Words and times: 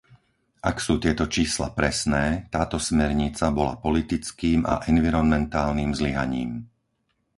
Ak 0.69 0.75
sú 0.85 0.93
tieto 1.03 1.25
čísla 1.35 1.67
presné, 1.79 2.25
táto 2.55 2.77
smernica 2.89 3.45
bola 3.57 3.73
politickým 3.85 4.59
a 4.71 4.75
environmentálnym 4.93 5.91
zlyhaním. 5.99 6.51